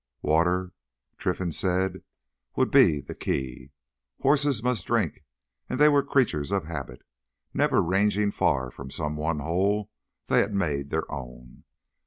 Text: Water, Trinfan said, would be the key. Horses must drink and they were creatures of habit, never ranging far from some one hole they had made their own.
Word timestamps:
Water, 0.23 0.73
Trinfan 1.19 1.51
said, 1.51 2.01
would 2.55 2.71
be 2.71 3.01
the 3.01 3.13
key. 3.13 3.69
Horses 4.21 4.63
must 4.63 4.87
drink 4.87 5.23
and 5.69 5.79
they 5.79 5.89
were 5.89 6.01
creatures 6.01 6.51
of 6.51 6.63
habit, 6.65 7.03
never 7.53 7.83
ranging 7.83 8.31
far 8.31 8.71
from 8.71 8.89
some 8.89 9.15
one 9.15 9.41
hole 9.41 9.91
they 10.25 10.39
had 10.39 10.55
made 10.55 10.89
their 10.89 11.05
own. 11.11 11.65